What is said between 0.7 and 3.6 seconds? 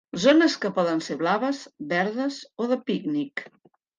poden ser blaves, verdes o de pícnic.